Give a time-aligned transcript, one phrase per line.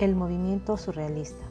[0.00, 1.44] El movimiento surrealista.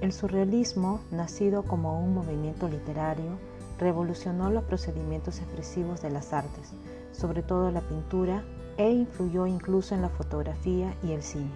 [0.00, 3.38] El surrealismo, nacido como un movimiento literario,
[3.78, 6.72] revolucionó los procedimientos expresivos de las artes,
[7.12, 8.42] sobre todo la pintura,
[8.76, 11.52] e influyó incluso en la fotografía y el cine.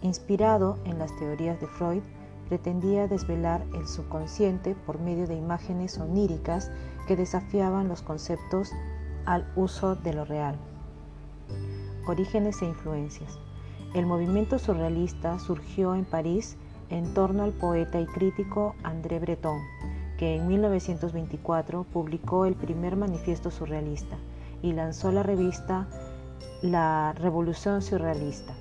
[0.00, 2.02] Inspirado en las teorías de Freud,
[2.48, 6.70] pretendía desvelar el subconsciente por medio de imágenes oníricas
[7.06, 8.70] que desafiaban los conceptos
[9.26, 10.56] al uso de lo real.
[12.08, 13.38] Orígenes e influencias.
[13.92, 16.56] El movimiento surrealista surgió en París
[16.90, 19.58] en torno al poeta y crítico André Breton,
[20.16, 24.16] que en 1924 publicó el primer manifiesto surrealista
[24.62, 25.88] y lanzó la revista
[26.62, 28.54] La Revolución Surrealista.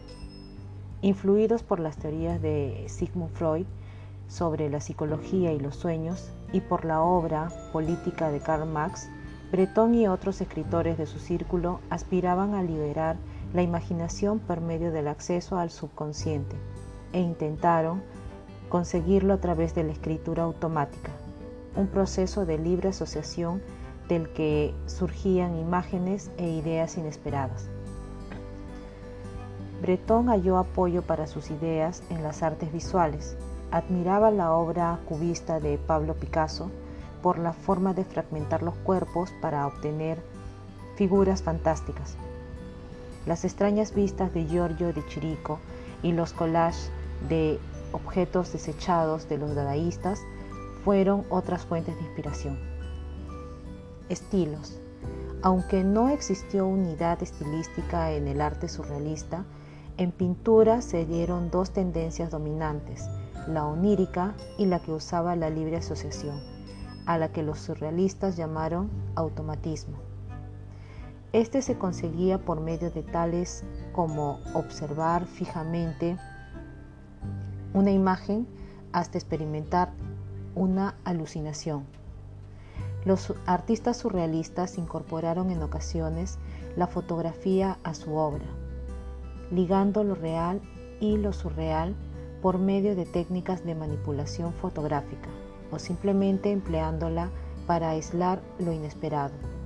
[1.04, 3.68] Influidos por las teorías de Sigmund Freud
[4.28, 9.08] sobre la psicología y los sueños y por la obra política de Karl Marx,
[9.52, 13.18] Breton y otros escritores de su círculo aspiraban a liberar
[13.54, 16.56] la imaginación por medio del acceso al subconsciente
[17.14, 18.02] e intentaron
[18.70, 21.12] conseguirlo a través de la escritura automática,
[21.76, 23.62] un proceso de libre asociación
[24.08, 27.70] del que surgían imágenes e ideas inesperadas.
[29.82, 33.38] Breton halló apoyo para sus ideas en las artes visuales.
[33.72, 36.70] Admiraba la obra cubista de Pablo Picasso
[37.22, 40.22] por la forma de fragmentar los cuerpos para obtener
[40.96, 42.18] figuras fantásticas.
[43.26, 45.60] Las extrañas vistas de Giorgio de Chirico
[46.02, 46.92] y los collages
[47.28, 47.60] de
[47.92, 50.22] objetos desechados de los dadaístas
[50.84, 52.58] fueron otras fuentes de inspiración.
[54.08, 54.80] Estilos.
[55.42, 59.46] Aunque no existió unidad estilística en el arte surrealista,
[59.98, 63.06] en pintura se dieron dos tendencias dominantes,
[63.48, 66.40] la onírica y la que usaba la libre asociación,
[67.06, 70.09] a la que los surrealistas llamaron automatismo.
[71.32, 73.64] Este se conseguía por medio de tales
[73.94, 76.18] como observar fijamente
[77.74, 78.48] una imagen
[78.94, 79.92] hasta experimentar
[80.56, 81.86] una alucinación.
[83.06, 86.40] Los artistas surrealistas incorporaron en ocasiones
[86.76, 88.46] la fotografía a su obra,
[89.52, 90.60] ligando lo real
[91.00, 91.96] y lo surreal
[92.42, 95.30] por medio de técnicas de manipulación fotográfica
[95.72, 97.30] o simplemente empleándola
[97.68, 99.59] para aislar lo inesperado.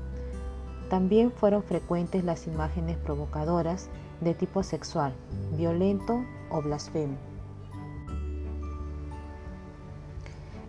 [0.89, 3.89] También fueron frecuentes las imágenes provocadoras
[4.21, 5.13] de tipo sexual,
[5.57, 7.17] violento o blasfemo.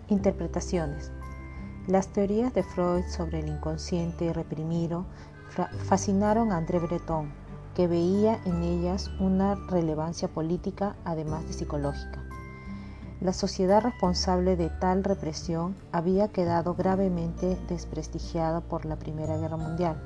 [0.07, 1.11] Interpretaciones.
[1.87, 5.05] Las teorías de Freud sobre el inconsciente reprimido
[5.85, 7.31] fascinaron a André Breton,
[7.75, 12.23] que veía en ellas una relevancia política además de psicológica.
[13.25, 19.97] La sociedad responsable de tal represión había quedado gravemente desprestigiada por la Primera Guerra Mundial.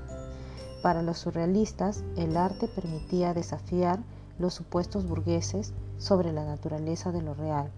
[0.81, 3.99] Para los surrealistas, el arte permitía desafiar
[4.37, 7.69] los supuestos burgueses sobre la naturaleza de lo real,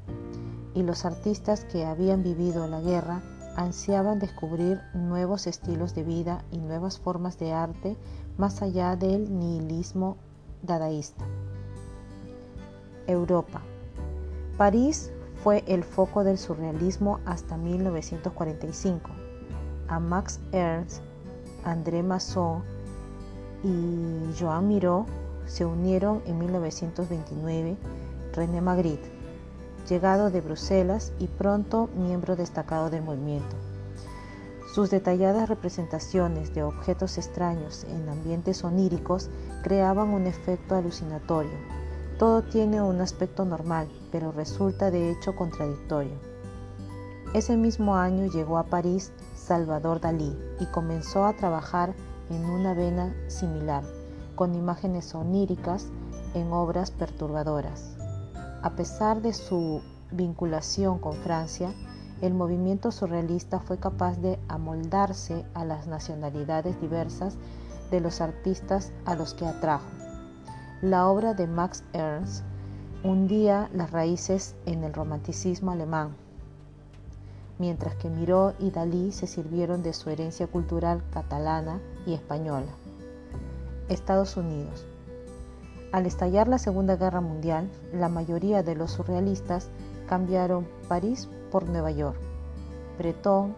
[0.76, 3.24] y los artistas que habían vivido la guerra
[3.56, 7.98] ansiaban descubrir nuevos estilos de vida y nuevas formas de arte
[8.38, 10.18] más allá del nihilismo
[10.62, 11.26] dadaísta.
[13.08, 13.64] Europa.
[14.56, 15.12] París
[15.44, 19.10] fue el foco del surrealismo hasta 1945.
[19.88, 21.02] A Max Ernst,
[21.64, 22.64] André Masson
[23.64, 25.06] y Joan Miró
[25.46, 27.76] se unieron en 1929
[28.34, 29.22] René Magritte
[29.90, 33.56] llegado de Bruselas y pronto miembro destacado del movimiento.
[34.74, 39.30] Sus detalladas representaciones de objetos extraños en ambientes oníricos
[39.64, 41.81] creaban un efecto alucinatorio.
[42.22, 46.14] Todo tiene un aspecto normal, pero resulta de hecho contradictorio.
[47.34, 51.96] Ese mismo año llegó a París Salvador Dalí y comenzó a trabajar
[52.30, 53.84] en una vena similar,
[54.36, 55.88] con imágenes oníricas
[56.36, 57.98] en obras perturbadoras.
[58.62, 61.74] A pesar de su vinculación con Francia,
[62.22, 67.36] el movimiento surrealista fue capaz de amoldarse a las nacionalidades diversas
[67.90, 70.01] de los artistas a los que atrajo.
[70.82, 72.44] La obra de Max Ernst
[73.04, 76.16] hundía las raíces en el romanticismo alemán,
[77.60, 82.72] mientras que Miró y Dalí se sirvieron de su herencia cultural catalana y española.
[83.90, 84.88] Estados Unidos.
[85.92, 89.70] Al estallar la Segunda Guerra Mundial, la mayoría de los surrealistas
[90.08, 92.18] cambiaron París por Nueva York.
[92.98, 93.54] Breton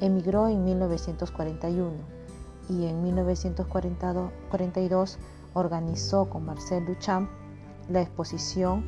[0.00, 1.90] emigró en 1941
[2.70, 5.18] y en 1942
[5.54, 7.30] organizó con Marcel Duchamp
[7.88, 8.84] la exposición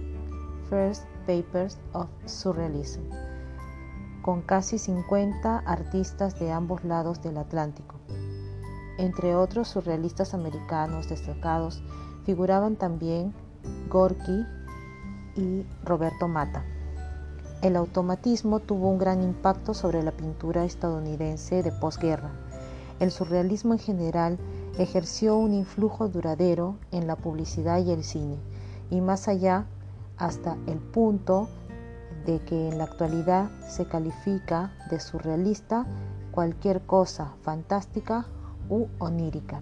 [0.69, 3.03] First Papers of Surrealism,
[4.23, 7.97] con casi 50 artistas de ambos lados del Atlántico.
[8.99, 11.83] Entre otros surrealistas americanos destacados
[12.25, 13.35] figuraban también
[13.89, 14.45] Gorky
[15.37, 16.65] y Roberto Mata.
[17.63, 22.31] El automatismo tuvo un gran impacto sobre la pintura estadounidense de posguerra.
[23.01, 24.39] El surrealismo en general
[24.79, 28.39] ejerció un influjo duradero en la publicidad y el cine,
[28.91, 29.67] y más allá
[30.17, 31.49] hasta el punto
[32.27, 35.87] de que en la actualidad se califica de surrealista
[36.33, 38.27] cualquier cosa fantástica
[38.69, 39.61] u onírica.